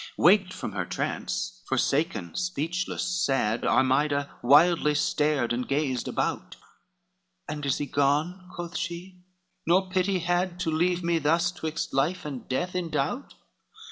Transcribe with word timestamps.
LXII 0.01 0.23
Waked 0.23 0.53
from 0.53 0.71
her 0.71 0.83
trance, 0.85 1.61
foresaken, 1.69 2.33
speechless, 2.33 3.03
sad, 3.23 3.63
Armida 3.63 4.31
wildly 4.41 4.95
stared 4.95 5.53
and 5.53 5.67
gazed 5.67 6.07
about, 6.07 6.55
"And 7.47 7.63
is 7.67 7.77
he 7.77 7.85
gone," 7.85 8.49
quoth 8.55 8.75
she, 8.75 9.21
"nor 9.67 9.91
pity 9.91 10.17
had 10.17 10.59
To 10.61 10.71
leave 10.71 11.03
me 11.03 11.19
thus 11.19 11.51
twixt 11.51 11.93
life 11.93 12.25
and 12.25 12.49
death 12.49 12.73
in 12.73 12.89
doubt? 12.89 13.35